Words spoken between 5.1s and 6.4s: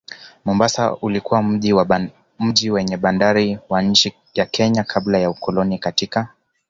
ya ukoloni katika